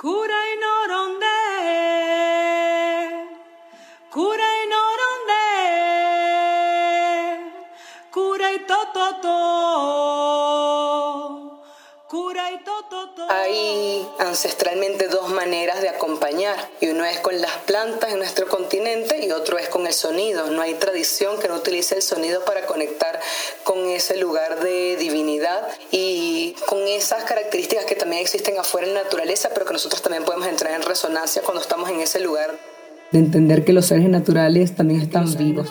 [0.00, 0.36] Cura
[8.54, 9.28] y tototo,
[12.06, 13.26] cura y tototo.
[13.28, 19.26] Hay ancestralmente dos maneras de acompañar y uno es con las plantas en nuestro continente
[19.26, 20.46] y otro es con el sonido.
[20.46, 23.22] No hay tradición que no utilice el sonido para conectar con
[23.98, 29.50] ese lugar de divinidad y con esas características que también existen afuera en la naturaleza,
[29.52, 32.58] pero que nosotros también podemos entrar en resonancia cuando estamos en ese lugar.
[33.10, 35.68] De entender que los seres naturales también están vivos.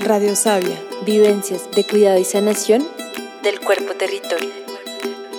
[0.00, 2.86] Radio Sabia, vivencias de cuidado y sanación
[3.42, 4.50] del cuerpo territorio.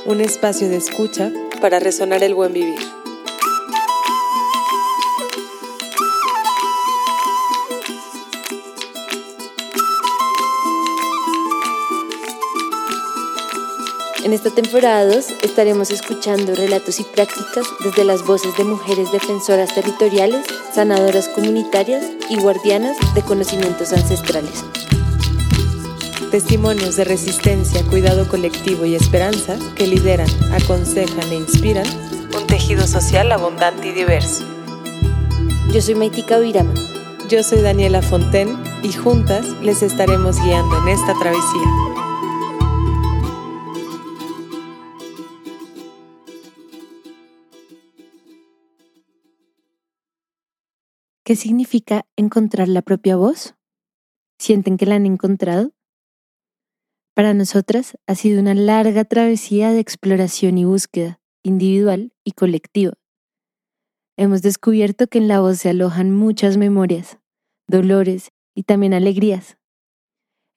[0.06, 2.99] Un espacio de escucha para resonar el buen vivir.
[14.30, 19.74] En esta temporada 2 estaremos escuchando relatos y prácticas desde las voces de mujeres defensoras
[19.74, 24.64] territoriales, sanadoras comunitarias y guardianas de conocimientos ancestrales.
[26.30, 31.88] Testimonios de resistencia, cuidado colectivo y esperanza que lideran, aconsejan e inspiran
[32.38, 34.44] un tejido social abundante y diverso.
[35.74, 36.76] Yo soy Maitika Virama.
[37.30, 41.99] Yo soy Daniela Fonten y juntas les estaremos guiando en esta travesía.
[51.30, 53.54] ¿Qué significa encontrar la propia voz?
[54.40, 55.74] ¿Sienten que la han encontrado?
[57.14, 62.94] Para nosotras ha sido una larga travesía de exploración y búsqueda, individual y colectiva.
[64.18, 67.20] Hemos descubierto que en la voz se alojan muchas memorias,
[67.68, 69.60] dolores y también alegrías.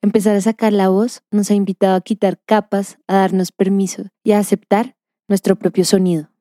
[0.01, 4.31] Empezar a sacar la voz nos ha invitado a quitar capas, a darnos permiso y
[4.31, 6.32] a aceptar nuestro propio sonido.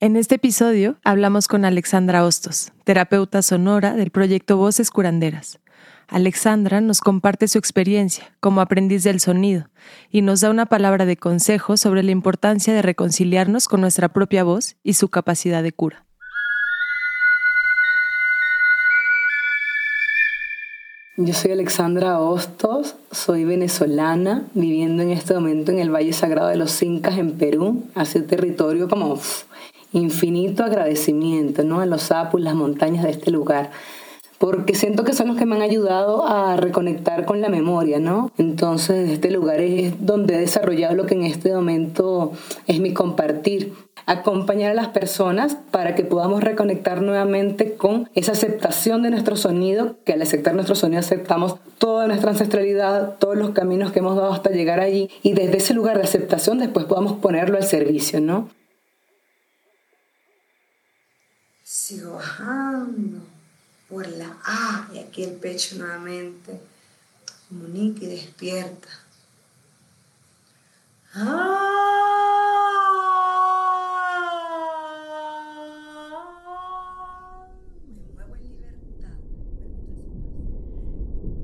[0.00, 5.58] En este episodio hablamos con Alexandra Hostos, terapeuta sonora del proyecto Voces Curanderas.
[6.06, 9.68] Alexandra nos comparte su experiencia como aprendiz del sonido
[10.12, 14.44] y nos da una palabra de consejo sobre la importancia de reconciliarnos con nuestra propia
[14.44, 16.04] voz y su capacidad de cura.
[21.16, 26.56] Yo soy Alexandra Hostos, soy venezolana, viviendo en este momento en el Valle Sagrado de
[26.56, 29.18] los Incas en Perú, hacia territorio como
[29.92, 31.80] infinito agradecimiento ¿no?
[31.80, 33.70] a los sapos, las montañas de este lugar,
[34.38, 38.30] porque siento que son los que me han ayudado a reconectar con la memoria, ¿no?
[38.38, 42.32] Entonces, este lugar es donde he desarrollado lo que en este momento
[42.68, 43.72] es mi compartir,
[44.06, 49.96] acompañar a las personas para que podamos reconectar nuevamente con esa aceptación de nuestro sonido,
[50.04, 54.32] que al aceptar nuestro sonido aceptamos toda nuestra ancestralidad, todos los caminos que hemos dado
[54.32, 58.48] hasta llegar allí, y desde ese lugar de aceptación después podamos ponerlo al servicio, ¿no?
[61.88, 63.20] Sigo bajando
[63.88, 66.60] por la A y aquí el pecho nuevamente.
[67.48, 68.88] Comunica y despierta.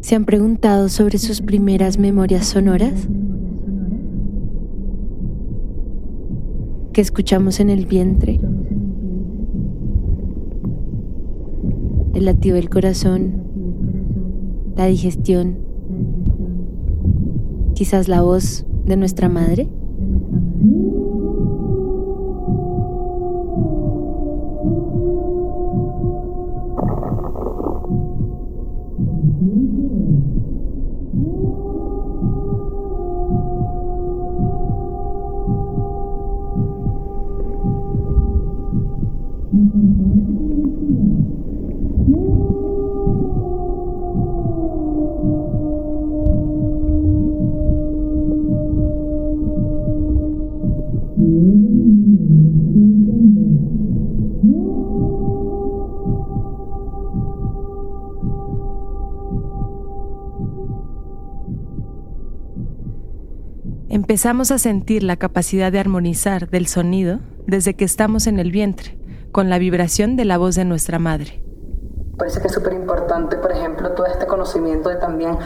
[0.03, 3.09] ¿Se han preguntado sobre sus primeras memorias sonoras?
[6.93, 8.38] ¿Qué escuchamos en el vientre?
[12.15, 13.43] El latido del corazón,
[14.77, 15.59] la digestión,
[17.75, 19.69] quizás la voz de nuestra madre.
[64.05, 68.99] Empezamos a sentir la capacidad de armonizar del sonido desde que estamos en el vientre,
[69.33, 71.43] con la vibración de la voz de nuestra madre.
[72.19, 75.39] Parece que es súper importante, por ejemplo, todo este conocimiento de también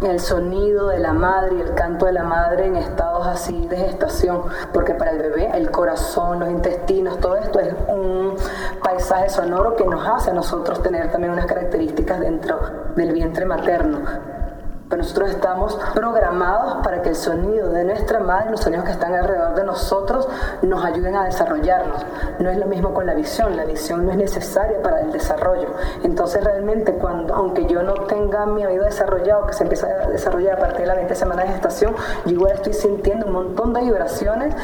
[0.00, 3.76] el sonido de la madre y el canto de la madre en estados así de
[3.76, 4.40] gestación,
[4.72, 8.36] porque para el bebé el corazón, los intestinos, todo esto es un
[8.82, 12.58] paisaje sonoro que nos hace a nosotros tener también unas características dentro
[12.96, 14.47] del vientre materno.
[14.88, 19.14] Pero nosotros estamos programados para que el sonido de nuestra madre, los sonidos que están
[19.14, 20.28] alrededor de nosotros,
[20.62, 22.04] nos ayuden a desarrollarnos.
[22.38, 25.68] No es lo mismo con la visión, la visión no es necesaria para el desarrollo.
[26.02, 30.56] Entonces realmente cuando, aunque yo no tenga mi oído desarrollado, que se empieza a desarrollar
[30.56, 31.94] a partir de la 20 semana de gestación,
[32.24, 34.54] yo igual estoy sintiendo un montón de vibraciones,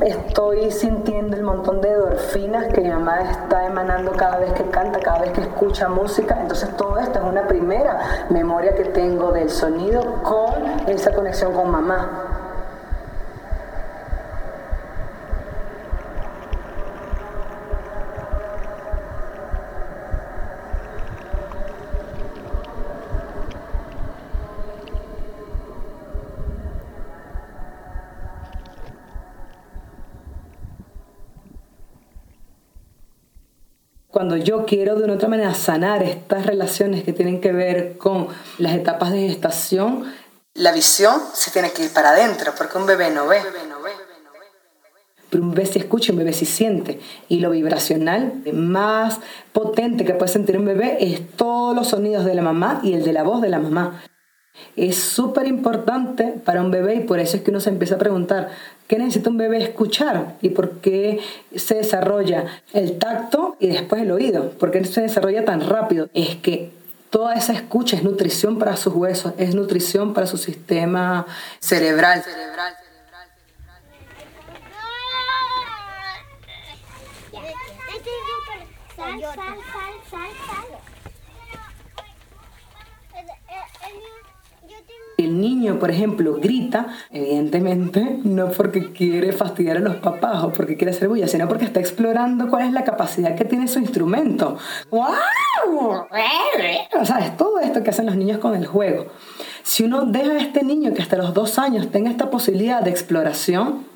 [0.00, 4.98] estoy sintiendo el montón de endorfinas que mi mamá está emanando cada vez que canta,
[5.00, 6.38] cada vez que escucha música.
[6.40, 11.70] Entonces todo esto es una primera memoria que tengo del sonido con esa conexión con
[11.70, 12.31] mamá.
[34.12, 38.28] Cuando yo quiero de una otra manera sanar estas relaciones que tienen que ver con
[38.58, 40.04] las etapas de gestación,
[40.52, 43.40] la visión se tiene que ir para adentro, porque un bebé no ve.
[45.30, 47.00] Pero un bebé sí escucha, un bebé sí siente.
[47.30, 49.18] Y lo vibracional más
[49.54, 53.04] potente que puede sentir un bebé es todos los sonidos de la mamá y el
[53.04, 54.02] de la voz de la mamá.
[54.76, 57.98] Es súper importante para un bebé y por eso es que uno se empieza a
[57.98, 58.50] preguntar,
[58.88, 60.36] ¿qué necesita un bebé escuchar?
[60.42, 61.20] ¿Y por qué
[61.56, 64.50] se desarrolla el tacto y después el oído?
[64.50, 66.08] ¿Por qué se desarrolla tan rápido?
[66.14, 66.70] Es que
[67.10, 71.26] toda esa escucha es nutrición para sus huesos, es nutrición para su sistema
[71.60, 72.22] cerebral.
[72.22, 72.74] cerebral.
[85.18, 90.76] El niño, por ejemplo, grita, evidentemente, no porque quiere fastidiar a los papás o porque
[90.76, 94.56] quiere hacer bulla, sino porque está explorando cuál es la capacidad que tiene su instrumento.
[94.90, 96.06] ¡Wow!
[97.04, 97.36] ¿Sabes?
[97.36, 99.06] Todo esto que hacen los niños con el juego.
[99.62, 102.90] Si uno deja a este niño que hasta los dos años tenga esta posibilidad de
[102.90, 103.91] exploración,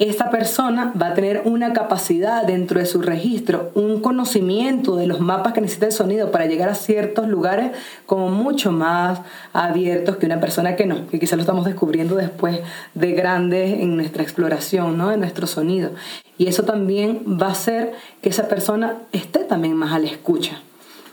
[0.00, 5.20] esa persona va a tener una capacidad dentro de su registro, un conocimiento de los
[5.20, 7.72] mapas que necesita el sonido para llegar a ciertos lugares
[8.06, 9.20] como mucho más
[9.52, 12.60] abiertos que una persona que no, que quizás lo estamos descubriendo después
[12.94, 15.10] de grandes en nuestra exploración, ¿no?
[15.10, 15.90] de nuestro sonido.
[16.38, 17.92] Y eso también va a hacer
[18.22, 20.62] que esa persona esté también más a la escucha.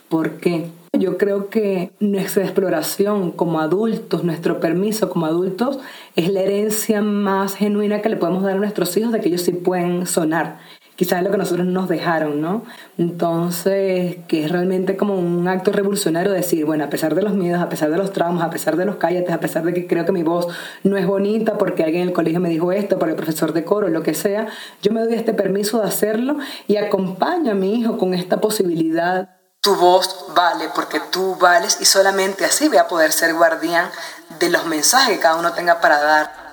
[0.08, 0.70] ¿Por qué?
[1.00, 5.80] Yo creo que nuestra exploración como adultos, nuestro permiso como adultos,
[6.16, 9.42] es la herencia más genuina que le podemos dar a nuestros hijos de que ellos
[9.42, 10.58] sí pueden sonar.
[10.96, 12.64] Quizás es lo que nosotros nos dejaron, ¿no?
[12.98, 17.62] Entonces, que es realmente como un acto revolucionario decir, bueno, a pesar de los miedos,
[17.62, 20.06] a pesar de los traumas, a pesar de los cállates, a pesar de que creo
[20.06, 20.48] que mi voz
[20.84, 23.64] no es bonita porque alguien en el colegio me dijo esto, por el profesor de
[23.64, 24.48] coro, lo que sea,
[24.82, 29.37] yo me doy este permiso de hacerlo y acompaño a mi hijo con esta posibilidad
[29.68, 33.92] tu voz vale porque tú vales y solamente así voy a poder ser guardián
[34.40, 36.47] de los mensajes que cada uno tenga para dar.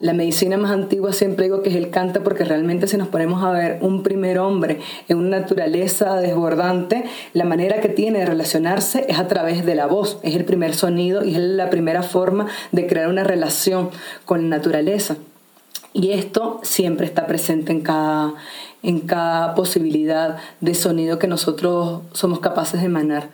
[0.00, 3.42] La medicina más antigua siempre digo que es el canto porque realmente si nos ponemos
[3.42, 4.78] a ver un primer hombre
[5.08, 7.02] en una naturaleza desbordante,
[7.32, 10.76] la manera que tiene de relacionarse es a través de la voz, es el primer
[10.76, 13.90] sonido y es la primera forma de crear una relación
[14.24, 15.16] con la naturaleza.
[15.92, 18.34] Y esto siempre está presente en cada,
[18.84, 23.30] en cada posibilidad de sonido que nosotros somos capaces de emanar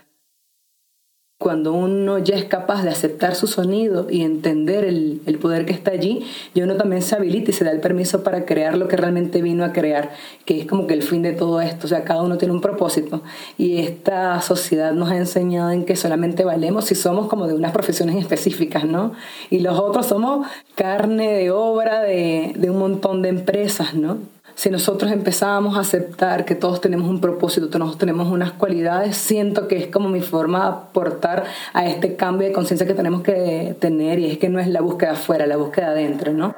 [1.44, 5.90] cuando uno ya es capaz de aceptar su sonido y entender el, poder que está
[5.90, 6.24] allí,
[6.54, 9.42] y uno también se habilita y se da el permiso para crear lo que realmente
[9.42, 10.12] vino a crear,
[10.46, 11.84] que es como que el fin de todo esto.
[11.84, 13.20] O sea, cada uno tiene un propósito.
[13.58, 17.72] Y esta sociedad nos ha enseñado en que solamente valemos si somos como de unas
[17.72, 19.12] profesiones específicas, ¿no?
[19.50, 24.16] Y los otros somos carne de obra de, de un montón de empresas, ¿no?
[24.54, 29.68] Si nosotros empezamos a aceptar que todos tenemos un propósito, todos tenemos unas cualidades, siento
[29.68, 33.76] que es como mi forma de aportar a este cambio de conciencia que tenemos que
[33.80, 36.54] tener y es que no es la búsqueda afuera, la búsqueda adentro, ¿no?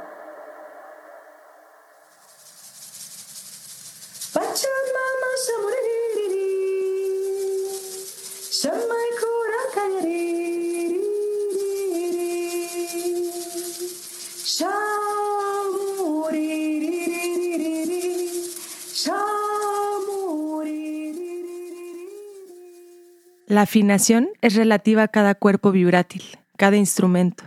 [23.56, 26.22] La afinación es relativa a cada cuerpo vibrátil,
[26.58, 27.44] cada instrumento.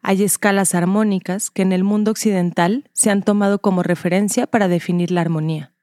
[0.00, 5.10] Hay escalas armónicas que en el mundo occidental se han tomado como referencia para definir
[5.10, 5.74] la armonía.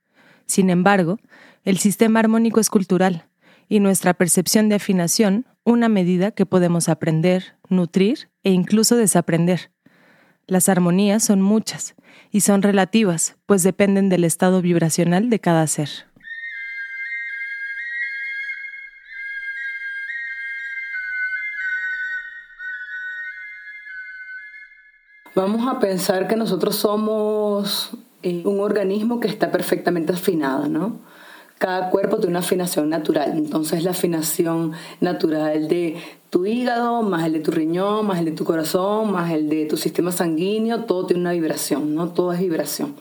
[0.47, 1.19] Sin embargo,
[1.63, 3.27] el sistema armónico es cultural
[3.69, 9.69] y nuestra percepción de afinación una medida que podemos aprender, nutrir e incluso desaprender.
[10.47, 11.93] Las armonías son muchas
[12.31, 16.10] y son relativas, pues dependen del estado vibracional de cada ser.
[25.33, 30.99] Vamos a pensar que nosotros somos eh, un organismo que está perfectamente afinado, ¿no?
[31.57, 35.95] Cada cuerpo tiene una afinación natural, entonces la afinación natural de
[36.29, 39.65] tu hígado, más el de tu riñón, más el de tu corazón, más el de
[39.67, 42.09] tu sistema sanguíneo, todo tiene una vibración, ¿no?
[42.09, 42.95] Todo es vibración.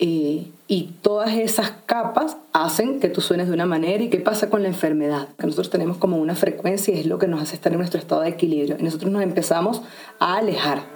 [0.00, 4.02] Eh, y todas esas capas hacen que tú suenes de una manera.
[4.02, 5.28] ¿Y qué pasa con la enfermedad?
[5.38, 8.00] Que nosotros tenemos como una frecuencia y es lo que nos hace estar en nuestro
[8.00, 8.76] estado de equilibrio.
[8.78, 9.82] Y nosotros nos empezamos
[10.18, 10.93] a alejar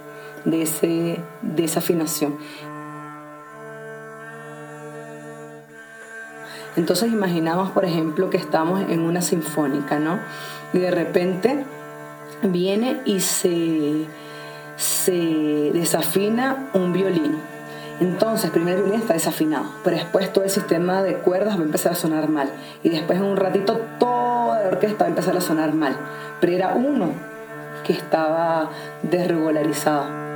[0.50, 2.36] de, ese, de esa afinación.
[6.76, 10.18] Entonces imaginamos, por ejemplo, que estamos en una sinfónica, ¿no?
[10.72, 11.64] Y de repente
[12.42, 14.06] viene y se,
[14.76, 17.36] se desafina un violín.
[18.00, 21.92] Entonces, el violín está desafinado, pero después todo el sistema de cuerdas va a empezar
[21.92, 22.48] a sonar mal.
[22.84, 25.96] Y después en un ratito toda la orquesta va a empezar a sonar mal.
[26.40, 27.10] Pero era uno
[27.84, 28.70] que estaba
[29.02, 30.27] desregularizado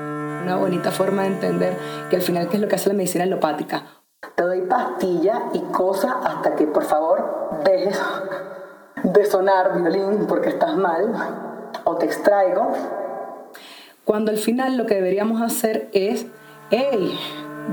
[0.43, 1.77] una bonita forma de entender
[2.11, 3.85] que al final qué es lo que hace la medicina alopática.
[4.35, 8.01] Te doy pastilla y cosas hasta que por favor dejes
[9.03, 11.13] de sonar violín porque estás mal
[11.85, 12.73] o te extraigo.
[14.05, 16.27] Cuando al final lo que deberíamos hacer es,
[16.71, 17.19] hey,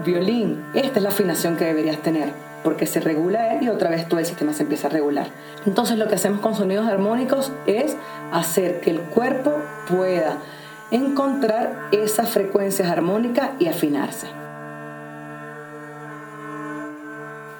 [0.05, 4.07] violín, esta es la afinación que deberías tener porque se regula él y otra vez
[4.07, 5.27] todo el sistema se empieza a regular.
[5.65, 7.95] Entonces lo que hacemos con sonidos armónicos es
[8.31, 9.53] hacer que el cuerpo
[9.87, 10.37] pueda
[10.91, 14.27] encontrar esas frecuencias armónicas y afinarse.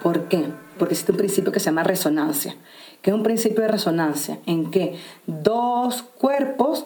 [0.02, 0.46] ¿Por qué?
[0.78, 2.56] Porque existe un principio que se llama resonancia,
[3.02, 6.86] que es un principio de resonancia en que dos cuerpos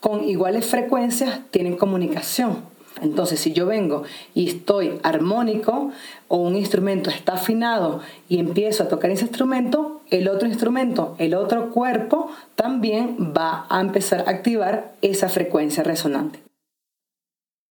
[0.00, 2.77] con iguales frecuencias tienen comunicación.
[3.02, 5.90] Entonces, si yo vengo y estoy armónico
[6.28, 11.34] o un instrumento está afinado y empiezo a tocar ese instrumento, el otro instrumento, el
[11.34, 16.40] otro cuerpo también va a empezar a activar esa frecuencia resonante.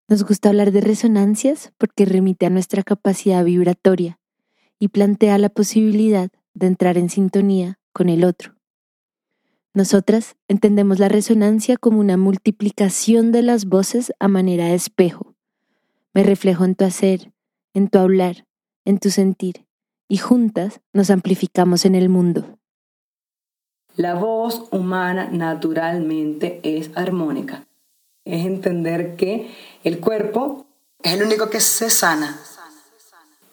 [0.09, 4.19] Nos gusta hablar de resonancias porque remite a nuestra capacidad vibratoria
[4.79, 8.56] y plantea la posibilidad de entrar en sintonía con el otro.
[9.73, 15.35] Nosotras entendemos la resonancia como una multiplicación de las voces a manera de espejo.
[16.13, 17.31] Me reflejo en tu hacer,
[17.73, 18.45] en tu hablar,
[18.85, 19.67] en tu sentir,
[20.07, 22.57] y juntas nos amplificamos en el mundo.
[23.95, 27.65] La voz humana naturalmente es armónica.
[28.25, 29.51] Es entender que
[29.83, 30.67] el cuerpo
[31.01, 32.39] es el único que se sana.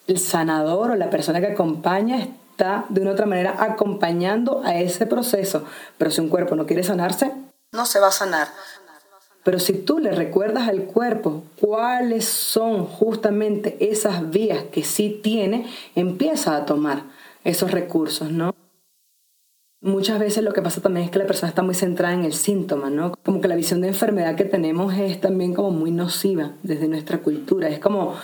[0.07, 5.07] El sanador o la persona que acompaña está de una otra manera acompañando a ese
[5.07, 5.65] proceso.
[5.99, 7.33] Pero si un cuerpo no quiere sanarse,
[7.73, 8.49] no se va a sanar.
[9.43, 15.67] Pero si tú le recuerdas al cuerpo cuáles son justamente esas vías que sí tiene,
[15.97, 17.03] empieza a tomar
[17.43, 18.55] esos recursos, ¿no?
[19.83, 22.33] Muchas veces lo que pasa también es que la persona está muy centrada en el
[22.33, 23.15] síntoma, ¿no?
[23.23, 27.19] Como que la visión de enfermedad que tenemos es también como muy nociva desde nuestra
[27.19, 27.69] cultura.
[27.69, 28.15] Es como,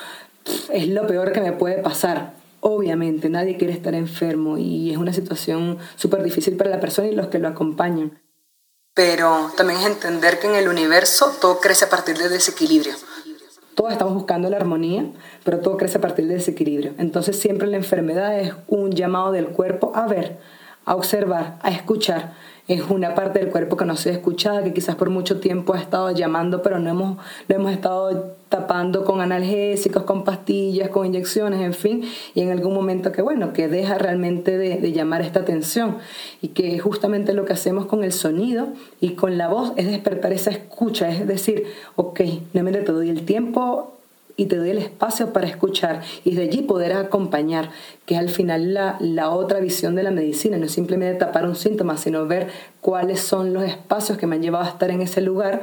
[0.72, 2.39] es lo peor que me puede pasar.
[2.60, 7.14] Obviamente, nadie quiere estar enfermo y es una situación súper difícil para la persona y
[7.14, 8.20] los que lo acompañan.
[8.94, 12.94] Pero también es entender que en el universo todo crece a partir del desequilibrio.
[13.74, 15.06] Todos estamos buscando la armonía,
[15.42, 16.92] pero todo crece a partir del desequilibrio.
[16.98, 20.38] Entonces siempre la enfermedad es un llamado del cuerpo a ver,
[20.84, 22.34] a observar, a escuchar
[22.70, 25.74] es una parte del cuerpo que no se ha escuchado, que quizás por mucho tiempo
[25.74, 31.06] ha estado llamando, pero no hemos, lo hemos estado tapando con analgésicos, con pastillas, con
[31.06, 35.20] inyecciones, en fin, y en algún momento que, bueno, que deja realmente de, de llamar
[35.22, 35.98] esta atención.
[36.42, 38.68] Y que justamente lo que hacemos con el sonido
[39.00, 41.64] y con la voz es despertar esa escucha, es decir,
[41.96, 42.20] ok,
[42.52, 43.99] no me doy el tiempo
[44.40, 47.72] y te doy el espacio para escuchar y de allí poder acompañar,
[48.06, 51.44] que es al final la, la otra visión de la medicina, no es simplemente tapar
[51.44, 52.48] un síntoma, sino ver
[52.80, 55.60] cuáles son los espacios que me han llevado a estar en ese lugar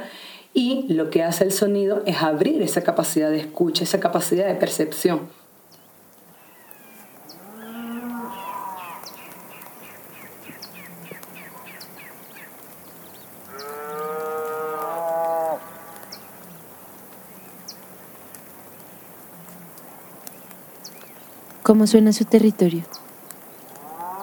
[0.54, 4.54] y lo que hace el sonido es abrir esa capacidad de escucha, esa capacidad de
[4.54, 5.22] percepción.
[21.68, 22.82] Cómo suena su territorio,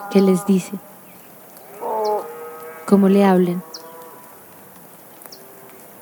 [0.09, 0.71] qué les dice,
[2.87, 3.61] cómo le hablan,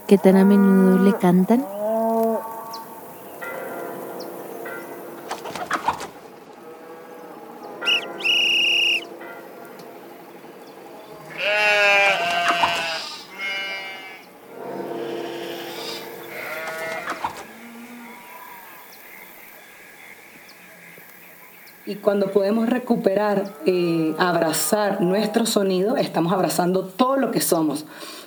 [0.07, 1.72] qué tan a menudo le cantan.
[21.85, 27.85] Y cuando podemos recuperar, eh, abrazar nuestro sonido, estamos abrazando todo lo que somos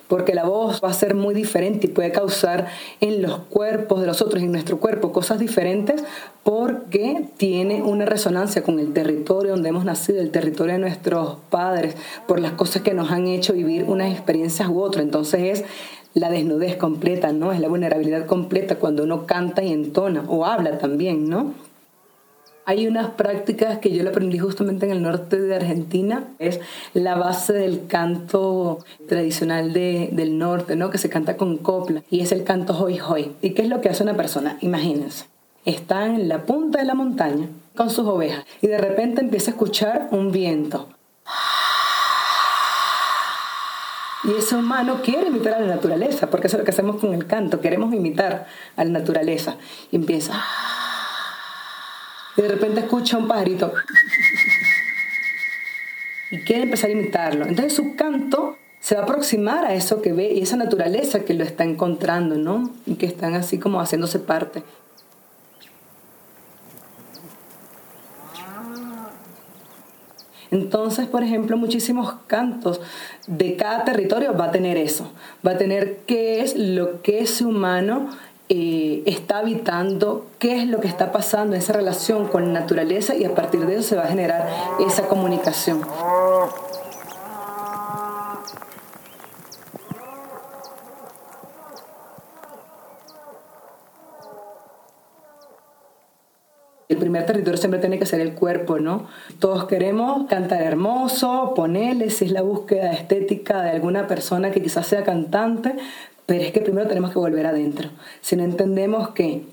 [0.09, 2.69] porque la voz va a ser muy diferente y puede causar
[3.01, 6.05] en los cuerpos de los otros, en nuestro cuerpo, cosas diferentes
[6.43, 11.97] porque tiene una resonancia con el territorio donde hemos nacido, el territorio de nuestros padres,
[12.27, 15.05] por las cosas que nos han hecho vivir unas experiencias u otras.
[15.05, 15.65] Entonces es
[16.15, 17.53] la desnudez completa, ¿no?
[17.53, 21.66] Es la vulnerabilidad completa cuando uno canta y entona o habla también, ¿no?
[22.69, 26.59] Hay unas prácticas que yo le aprendí justamente en el norte de Argentina, es
[26.95, 30.91] la base del canto tradicional de, del norte, ¿no?
[30.91, 33.37] que se canta con copla, y es el canto hoy hoy.
[33.41, 34.59] ¿Y qué es lo que hace una persona?
[34.63, 35.27] Imagínense,
[35.65, 37.47] está en la punta de la montaña
[37.77, 40.89] con sus ovejas y de repente empieza a escuchar un viento.
[44.25, 47.15] Y ese humano quiere imitar a la naturaleza, porque eso es lo que hacemos con
[47.15, 49.55] el canto, queremos imitar a la naturaleza.
[49.93, 50.43] Y empieza
[52.43, 53.73] de repente escucha un pajarito
[56.31, 57.47] y quiere empezar a imitarlo.
[57.47, 61.35] Entonces su canto se va a aproximar a eso que ve y esa naturaleza que
[61.35, 62.71] lo está encontrando, ¿no?
[62.87, 64.63] Y que están así como haciéndose parte.
[70.51, 72.81] Entonces, por ejemplo, muchísimos cantos
[73.27, 75.13] de cada territorio va a tener eso,
[75.45, 78.11] va a tener qué es lo que ese humano
[78.49, 83.17] eh, está habitando, qué es lo que está pasando en esa relación con la naturaleza
[83.17, 84.49] y a partir de eso se va a generar
[84.79, 85.81] esa comunicación.
[96.89, 99.09] El primer territorio siempre tiene que ser el cuerpo, ¿no?
[99.41, 104.87] Todos queremos cantar hermoso, ponerle si es la búsqueda estética de alguna persona que quizás
[104.87, 105.75] sea cantante,
[106.27, 107.89] pero es que primero tenemos que volver adentro.
[108.21, 109.45] Si no entendemos que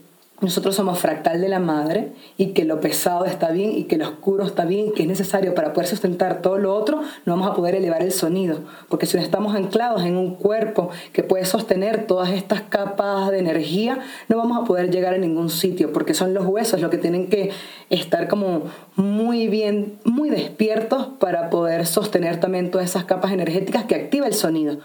[0.43, 4.05] nosotros somos fractal de la madre y que lo pesado está bien y que lo
[4.05, 7.49] oscuro está bien y que es necesario para poder sustentar todo lo otro, no vamos
[7.49, 8.59] a poder elevar el sonido.
[8.89, 13.39] Porque si no estamos anclados en un cuerpo que puede sostener todas estas capas de
[13.39, 16.97] energía, no vamos a poder llegar a ningún sitio porque son los huesos los que
[16.97, 17.51] tienen que
[17.89, 18.63] estar como
[18.97, 24.33] muy bien, muy despiertos para poder sostener también todas esas capas energéticas que activa el
[24.33, 24.79] sonido.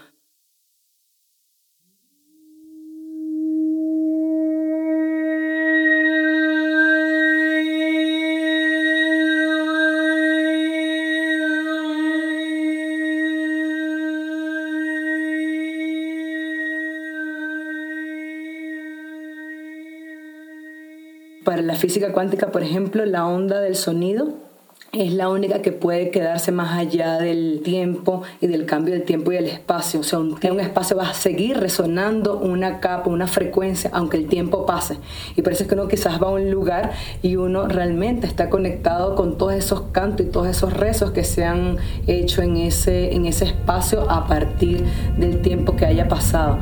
[21.43, 24.49] Para la física cuántica, por ejemplo, la onda del sonido
[24.91, 29.31] es la única que puede quedarse más allá del tiempo y del cambio del tiempo
[29.31, 29.99] y del espacio.
[29.99, 34.27] O sea, un, un espacio va a seguir resonando una capa, una frecuencia, aunque el
[34.27, 34.97] tiempo pase.
[35.35, 39.37] Y es que uno quizás va a un lugar y uno realmente está conectado con
[39.37, 43.45] todos esos cantos y todos esos rezos que se han hecho en ese, en ese
[43.45, 44.83] espacio a partir
[45.17, 46.59] del tiempo que haya pasado.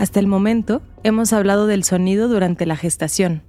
[0.00, 3.42] Hasta el momento hemos hablado del sonido durante la gestación,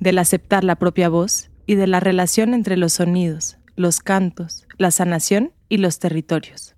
[0.00, 4.90] del aceptar la propia voz y de la relación entre los sonidos, los cantos, la
[4.90, 6.76] sanación y los territorios.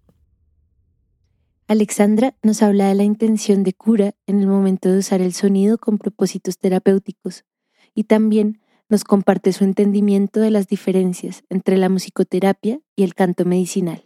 [1.66, 5.76] Alexandra nos habla de la intención de cura en el momento de usar el sonido
[5.76, 7.44] con propósitos terapéuticos
[7.96, 13.44] y también nos comparte su entendimiento de las diferencias entre la musicoterapia y el canto
[13.44, 14.04] medicinal.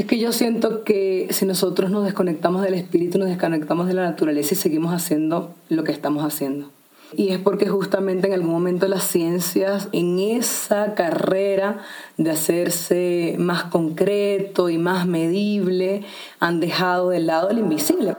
[0.00, 4.04] Es que yo siento que si nosotros nos desconectamos del espíritu, nos desconectamos de la
[4.04, 6.70] naturaleza y seguimos haciendo lo que estamos haciendo.
[7.12, 11.82] Y es porque justamente en algún momento las ciencias, en esa carrera
[12.16, 16.02] de hacerse más concreto y más medible,
[16.38, 18.16] han dejado de lado el invisible.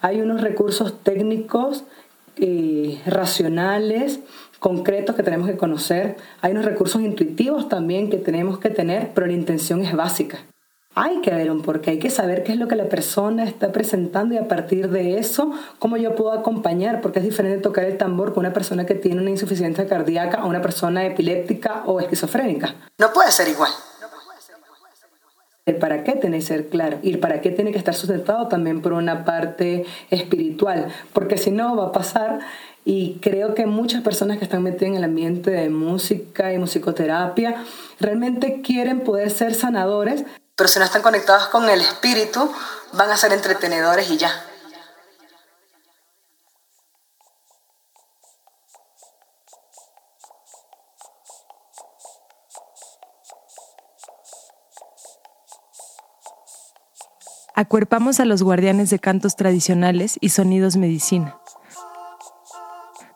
[0.00, 1.84] Hay unos recursos técnicos
[2.38, 4.20] eh, racionales,
[4.58, 6.16] concretos que tenemos que conocer.
[6.40, 10.38] Hay unos recursos intuitivos también que tenemos que tener, pero la intención es básica.
[10.94, 13.70] Hay que ver un porqué, hay que saber qué es lo que la persona está
[13.70, 17.96] presentando y a partir de eso, cómo yo puedo acompañar, porque es diferente tocar el
[17.96, 22.74] tambor con una persona que tiene una insuficiencia cardíaca o una persona epiléptica o esquizofrénica.
[22.98, 23.70] No puede ser igual.
[25.66, 28.48] El para qué tiene que ser claro y el para qué tiene que estar sustentado
[28.48, 32.38] también por una parte espiritual, porque si no va a pasar
[32.90, 37.62] y creo que muchas personas que están metidas en el ambiente de música y musicoterapia
[38.00, 40.24] realmente quieren poder ser sanadores,
[40.56, 42.50] pero si no están conectados con el espíritu,
[42.94, 44.32] van a ser entretenedores y ya.
[57.54, 61.38] Acuerpamos a los guardianes de cantos tradicionales y sonidos medicina.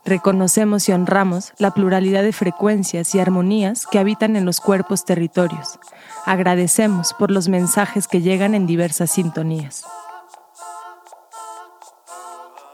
[0.05, 5.79] Reconocemos y honramos la pluralidad de frecuencias y armonías que habitan en los cuerpos territorios.
[6.27, 9.85] Agradecemos por los mensajes que llegan en diversas sintonías.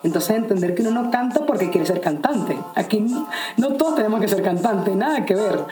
[0.03, 2.57] Entonces entender que uno no canta porque quiere ser cantante.
[2.75, 3.05] Aquí
[3.57, 5.67] no todos tenemos que ser cantante, nada que ver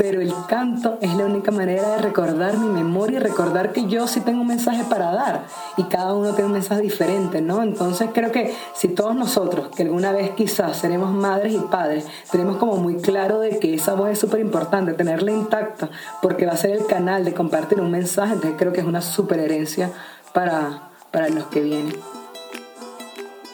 [0.00, 4.08] pero el canto es la única manera de recordar mi memoria y recordar que yo
[4.08, 5.44] sí tengo un mensaje para dar
[5.76, 7.62] y cada uno tiene un mensaje diferente, ¿no?
[7.62, 12.56] Entonces creo que si todos nosotros, que alguna vez quizás seremos madres y padres, tenemos
[12.56, 15.90] como muy claro de que esa voz es súper importante, tenerla intacta,
[16.22, 19.02] porque va a ser el canal de compartir un mensaje, entonces creo que es una
[19.02, 19.90] súper herencia
[20.32, 21.94] para, para los que vienen.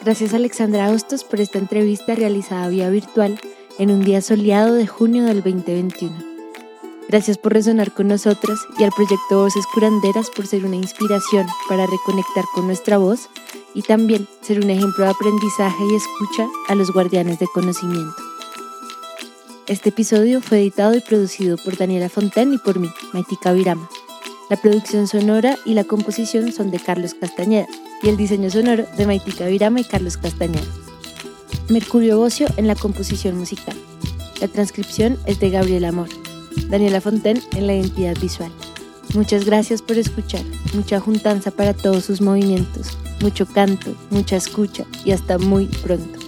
[0.01, 3.37] Gracias Alexandra Hostos por esta entrevista realizada vía virtual
[3.79, 6.36] en un día soleado de junio del 2021.
[7.09, 11.85] Gracias por resonar con nosotras y al proyecto Voces Curanderas por ser una inspiración para
[11.85, 13.29] reconectar con nuestra voz
[13.73, 18.15] y también ser un ejemplo de aprendizaje y escucha a los guardianes de conocimiento.
[19.67, 23.89] Este episodio fue editado y producido por Daniela Fontaine y por mí, Maitika Virama.
[24.49, 27.67] La producción sonora y la composición son de Carlos Castañeda
[28.01, 30.67] y el diseño sonoro de Maitika Virama y Carlos Castañeda.
[31.69, 33.75] Mercurio Bocio en la composición musical.
[34.41, 36.09] La transcripción es de Gabriel Amor.
[36.69, 38.51] Daniela Fonten en la identidad visual.
[39.15, 40.43] Muchas gracias por escuchar,
[40.73, 46.19] mucha juntanza para todos sus movimientos, mucho canto, mucha escucha y hasta muy pronto.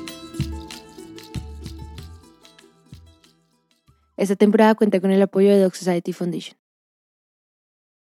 [4.16, 6.58] Esta temporada cuenta con el apoyo de Doc Society Foundation.